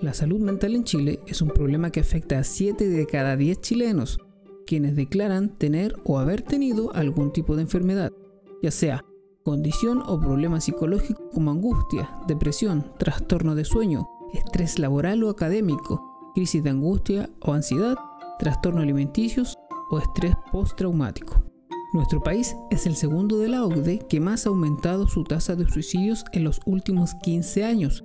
La 0.00 0.14
salud 0.14 0.40
mental 0.40 0.76
en 0.76 0.84
Chile 0.84 1.20
es 1.26 1.42
un 1.42 1.50
problema 1.50 1.90
que 1.90 2.00
afecta 2.00 2.38
a 2.38 2.44
7 2.44 2.88
de 2.88 3.06
cada 3.06 3.36
10 3.36 3.60
chilenos, 3.60 4.18
quienes 4.66 4.96
declaran 4.96 5.58
tener 5.58 5.94
o 6.04 6.18
haber 6.18 6.40
tenido 6.40 6.94
algún 6.94 7.34
tipo 7.34 7.54
de 7.54 7.60
enfermedad, 7.60 8.14
ya 8.62 8.70
sea 8.70 9.04
condición 9.42 10.02
o 10.06 10.18
problema 10.18 10.62
psicológico 10.62 11.28
como 11.34 11.50
angustia, 11.50 12.16
depresión, 12.26 12.94
trastorno 12.98 13.54
de 13.54 13.66
sueño, 13.66 14.08
estrés 14.32 14.78
laboral 14.78 15.22
o 15.24 15.30
académico, 15.30 16.32
crisis 16.34 16.62
de 16.62 16.70
angustia 16.70 17.30
o 17.40 17.52
ansiedad, 17.52 17.96
trastorno 18.38 18.80
alimenticios 18.80 19.56
o 19.90 19.98
estrés 19.98 20.34
postraumático. 20.52 21.44
Nuestro 21.92 22.22
país 22.22 22.54
es 22.70 22.86
el 22.86 22.96
segundo 22.96 23.38
de 23.38 23.48
la 23.48 23.64
OCDE 23.64 24.00
que 24.08 24.20
más 24.20 24.46
ha 24.46 24.50
aumentado 24.50 25.08
su 25.08 25.24
tasa 25.24 25.56
de 25.56 25.66
suicidios 25.66 26.24
en 26.32 26.44
los 26.44 26.60
últimos 26.66 27.14
15 27.22 27.64
años. 27.64 28.04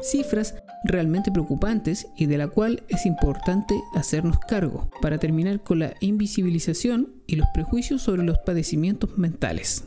Cifras 0.00 0.54
realmente 0.84 1.30
preocupantes 1.30 2.06
y 2.16 2.26
de 2.26 2.38
la 2.38 2.48
cual 2.48 2.82
es 2.88 3.06
importante 3.06 3.82
hacernos 3.94 4.38
cargo 4.38 4.90
para 5.00 5.18
terminar 5.18 5.62
con 5.62 5.78
la 5.78 5.94
invisibilización 6.00 7.14
y 7.26 7.36
los 7.36 7.46
prejuicios 7.54 8.02
sobre 8.02 8.22
los 8.22 8.38
padecimientos 8.38 9.16
mentales. 9.16 9.84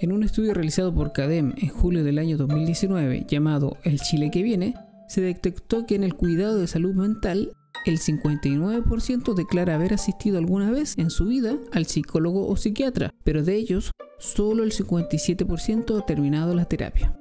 En 0.00 0.10
un 0.10 0.24
estudio 0.24 0.54
realizado 0.54 0.92
por 0.92 1.12
CADEM 1.12 1.54
en 1.56 1.68
julio 1.68 2.02
del 2.02 2.18
año 2.18 2.36
2019 2.36 3.26
llamado 3.28 3.76
El 3.84 4.00
Chile 4.00 4.30
que 4.30 4.42
viene, 4.42 4.74
se 5.08 5.20
detectó 5.20 5.86
que 5.86 5.94
en 5.94 6.04
el 6.04 6.14
cuidado 6.14 6.58
de 6.58 6.66
salud 6.66 6.94
mental 6.94 7.52
el 7.84 7.98
59% 7.98 9.34
declara 9.34 9.74
haber 9.74 9.92
asistido 9.92 10.38
alguna 10.38 10.70
vez 10.70 10.96
en 10.96 11.10
su 11.10 11.26
vida 11.26 11.58
al 11.72 11.86
psicólogo 11.86 12.48
o 12.48 12.56
psiquiatra, 12.56 13.10
pero 13.24 13.42
de 13.42 13.56
ellos, 13.56 13.90
solo 14.18 14.64
el 14.64 14.72
57% 14.72 16.00
ha 16.00 16.06
terminado 16.06 16.54
la 16.54 16.64
terapia. 16.64 17.14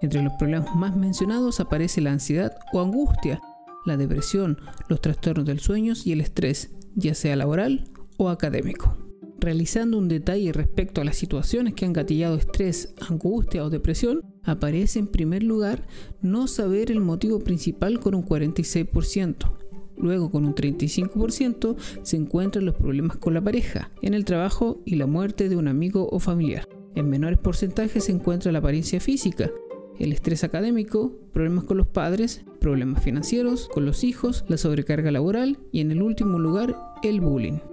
Entre 0.00 0.20
los 0.22 0.32
problemas 0.34 0.74
más 0.74 0.96
mencionados 0.96 1.60
aparece 1.60 2.00
la 2.00 2.10
ansiedad 2.10 2.56
o 2.72 2.80
angustia, 2.80 3.40
la 3.86 3.96
depresión, 3.96 4.58
los 4.88 5.00
trastornos 5.00 5.46
del 5.46 5.60
sueño 5.60 5.94
y 6.04 6.12
el 6.12 6.20
estrés, 6.20 6.70
ya 6.96 7.14
sea 7.14 7.36
laboral 7.36 7.84
o 8.16 8.28
académico. 8.28 8.96
Realizando 9.38 9.98
un 9.98 10.08
detalle 10.08 10.52
respecto 10.52 11.00
a 11.00 11.04
las 11.04 11.16
situaciones 11.16 11.74
que 11.74 11.84
han 11.84 11.92
gatillado 11.92 12.36
estrés, 12.36 12.94
angustia 13.08 13.64
o 13.64 13.70
depresión, 13.70 14.22
aparece 14.44 14.98
en 14.98 15.06
primer 15.06 15.42
lugar 15.42 15.86
no 16.20 16.46
saber 16.46 16.90
el 16.90 17.00
motivo 17.00 17.40
principal 17.40 18.00
con 18.00 18.14
un 18.14 18.24
46%, 18.24 19.50
Luego, 19.96 20.30
con 20.30 20.44
un 20.44 20.54
35%, 20.54 21.76
se 22.02 22.16
encuentran 22.16 22.64
los 22.64 22.74
problemas 22.74 23.16
con 23.18 23.34
la 23.34 23.40
pareja, 23.40 23.90
en 24.02 24.14
el 24.14 24.24
trabajo 24.24 24.80
y 24.84 24.96
la 24.96 25.06
muerte 25.06 25.48
de 25.48 25.56
un 25.56 25.68
amigo 25.68 26.08
o 26.10 26.18
familiar. 26.18 26.68
En 26.94 27.08
menores 27.08 27.38
porcentajes 27.38 28.04
se 28.04 28.12
encuentra 28.12 28.52
la 28.52 28.58
apariencia 28.58 29.00
física, 29.00 29.50
el 29.98 30.12
estrés 30.12 30.44
académico, 30.44 31.12
problemas 31.32 31.64
con 31.64 31.76
los 31.76 31.86
padres, 31.86 32.44
problemas 32.60 33.02
financieros, 33.02 33.68
con 33.72 33.86
los 33.86 34.02
hijos, 34.04 34.44
la 34.48 34.56
sobrecarga 34.56 35.10
laboral 35.10 35.58
y 35.70 35.80
en 35.80 35.90
el 35.92 36.02
último 36.02 36.38
lugar, 36.38 36.76
el 37.02 37.20
bullying. 37.20 37.71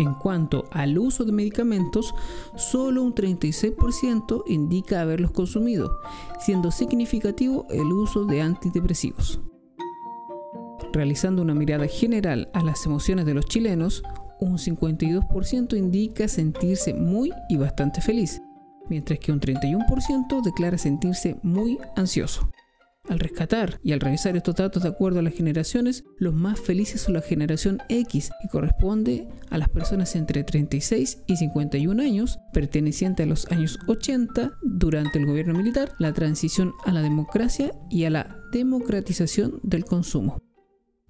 En 0.00 0.14
cuanto 0.14 0.64
al 0.70 0.96
uso 0.96 1.26
de 1.26 1.32
medicamentos, 1.32 2.14
solo 2.56 3.02
un 3.02 3.14
36% 3.14 4.44
indica 4.46 5.02
haberlos 5.02 5.30
consumido, 5.30 6.00
siendo 6.38 6.70
significativo 6.70 7.66
el 7.68 7.92
uso 7.92 8.24
de 8.24 8.40
antidepresivos. 8.40 9.42
Realizando 10.94 11.42
una 11.42 11.52
mirada 11.52 11.86
general 11.86 12.50
a 12.54 12.62
las 12.62 12.86
emociones 12.86 13.26
de 13.26 13.34
los 13.34 13.44
chilenos, 13.44 14.02
un 14.40 14.56
52% 14.56 15.76
indica 15.76 16.28
sentirse 16.28 16.94
muy 16.94 17.30
y 17.50 17.58
bastante 17.58 18.00
feliz, 18.00 18.40
mientras 18.88 19.18
que 19.18 19.32
un 19.32 19.40
31% 19.40 20.42
declara 20.42 20.78
sentirse 20.78 21.36
muy 21.42 21.78
ansioso. 21.94 22.48
Al 23.08 23.18
rescatar 23.18 23.80
y 23.82 23.92
al 23.92 24.00
revisar 24.00 24.36
estos 24.36 24.56
datos 24.56 24.82
de 24.82 24.88
acuerdo 24.88 25.18
a 25.18 25.22
las 25.22 25.34
generaciones, 25.34 26.04
los 26.18 26.34
más 26.34 26.60
felices 26.60 27.00
son 27.00 27.14
la 27.14 27.22
generación 27.22 27.78
X, 27.88 28.30
que 28.40 28.48
corresponde 28.48 29.28
a 29.50 29.58
las 29.58 29.68
personas 29.68 30.14
entre 30.16 30.44
36 30.44 31.22
y 31.26 31.36
51 31.36 32.02
años, 32.02 32.38
perteneciente 32.52 33.22
a 33.24 33.26
los 33.26 33.50
años 33.50 33.78
80 33.88 34.52
durante 34.62 35.18
el 35.18 35.26
gobierno 35.26 35.54
militar, 35.54 35.92
la 35.98 36.12
transición 36.12 36.72
a 36.84 36.92
la 36.92 37.02
democracia 37.02 37.72
y 37.90 38.04
a 38.04 38.10
la 38.10 38.36
democratización 38.52 39.60
del 39.62 39.84
consumo. 39.84 40.40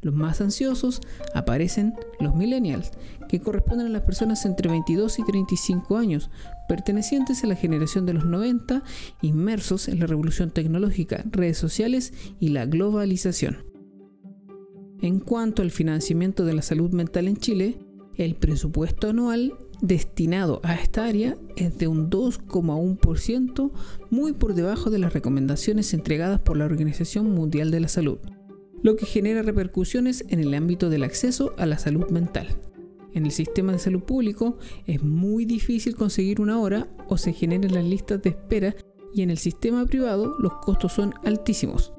Los 0.03 0.15
más 0.15 0.41
ansiosos 0.41 1.01
aparecen 1.35 1.95
los 2.21 2.35
millennials, 2.35 2.93
que 3.29 3.41
corresponden 3.41 3.87
a 3.87 3.91
las 3.91 4.03
personas 4.03 4.47
entre 4.47 4.71
22 4.71 5.19
y 5.19 5.25
35 5.25 5.97
años, 5.99 6.31
pertenecientes 6.69 7.45
a 7.45 7.47
la 7.47 7.55
generación 7.55 8.07
de 8.07 8.15
los 8.15 8.25
90, 8.25 8.83
inmersos 9.21 9.89
en 9.89 10.01
la 10.01 10.07
revolución 10.07 10.51
tecnológica, 10.51 11.25
redes 11.31 11.59
sociales 11.59 12.15
y 12.41 12.49
la 12.49 12.65
globalización. 12.65 13.59
En 15.03 15.21
cuanto 15.21 15.63
al 15.63 15.71
financiamiento 15.71 16.45
de 16.45 16.55
la 16.55 16.63
salud 16.63 16.93
mental 16.93 17.29
en 17.29 17.37
Chile, 17.37 17.79
el 18.17 18.37
presupuesto 18.37 19.09
anual 19.09 19.55
destinado 19.81 20.61
a 20.63 20.75
esta 20.75 21.07
área 21.07 21.37
es 21.57 21.79
de 21.79 21.89
un 21.89 22.11
2,1%, 22.11 23.71
muy 24.11 24.33
por 24.33 24.55
debajo 24.55 24.91
de 24.91 24.99
las 24.99 25.13
recomendaciones 25.13 25.95
entregadas 25.95 26.41
por 26.41 26.57
la 26.57 26.67
Organización 26.67 27.31
Mundial 27.31 27.71
de 27.71 27.81
la 27.81 27.89
Salud 27.89 28.19
lo 28.83 28.97
que 28.97 29.07
genera 29.07 29.43
repercusiones 29.43 30.25
en 30.29 30.41
el 30.41 30.55
ámbito 30.55 30.91
del 30.91 31.05
acceso 31.05 31.55
a 31.59 31.67
la 31.67 31.79
salud 31.79 32.09
mental. 32.11 32.49
En 33.13 33.27
el 33.27 33.33
sistema 33.33 33.73
de 33.73 33.79
salud 33.79 34.03
público 34.03 34.59
es 34.87 35.03
muy 35.03 35.45
difícil 35.45 35.97
conseguir 35.97 36.41
una 36.41 36.61
hora 36.61 36.89
o 37.09 37.19
se 37.19 37.33
generan 37.33 37.75
las 37.75 37.85
listas 37.85 38.23
de 38.23 38.31
espera 38.31 38.75
y 39.13 39.23
en 39.23 39.31
el 39.31 39.39
sistema 39.39 39.85
privado 39.87 40.37
los 40.39 40.55
costos 40.59 40.93
son 40.93 41.15
altísimos. 41.25 41.93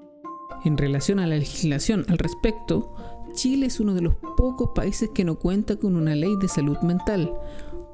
En 0.63 0.77
relación 0.77 1.19
a 1.19 1.27
la 1.27 1.37
legislación 1.37 2.05
al 2.07 2.17
respecto, 2.17 2.93
Chile 3.33 3.65
es 3.65 3.79
uno 3.79 3.93
de 3.93 4.01
los 4.01 4.15
pocos 4.37 4.71
países 4.75 5.09
que 5.13 5.25
no 5.25 5.39
cuenta 5.39 5.77
con 5.77 5.95
una 5.95 6.15
ley 6.15 6.35
de 6.39 6.47
salud 6.47 6.77
mental, 6.79 7.33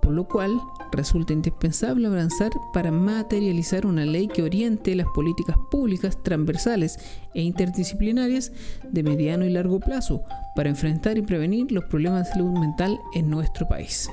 por 0.07 0.15
lo 0.15 0.23
cual 0.25 0.61
resulta 0.93 1.33
indispensable 1.33 2.07
avanzar 2.07 2.51
para 2.71 2.91
materializar 2.91 3.85
una 3.85 4.05
ley 4.05 4.29
que 4.29 4.41
oriente 4.41 4.95
las 4.95 5.07
políticas 5.07 5.57
públicas 5.69 6.23
transversales 6.23 6.97
e 7.33 7.41
interdisciplinarias 7.41 8.53
de 8.89 9.03
mediano 9.03 9.43
y 9.43 9.49
largo 9.49 9.81
plazo 9.81 10.21
para 10.55 10.69
enfrentar 10.69 11.17
y 11.17 11.23
prevenir 11.23 11.73
los 11.73 11.83
problemas 11.83 12.25
de 12.25 12.31
salud 12.35 12.57
mental 12.57 12.97
en 13.15 13.29
nuestro 13.29 13.67
país. 13.67 14.09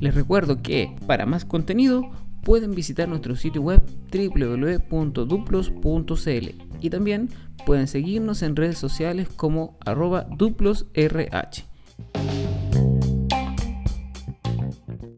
Les 0.00 0.12
recuerdo 0.12 0.60
que 0.60 0.92
para 1.06 1.24
más 1.24 1.44
contenido 1.44 2.10
pueden 2.46 2.74
visitar 2.76 3.08
nuestro 3.08 3.34
sitio 3.34 3.60
web 3.60 3.82
www.duplos.cl 4.12 6.48
y 6.80 6.90
también 6.90 7.28
pueden 7.66 7.88
seguirnos 7.88 8.42
en 8.42 8.54
redes 8.54 8.78
sociales 8.78 9.26
como 9.34 9.76
arroba 9.84 10.28
duplosrh. 10.30 11.66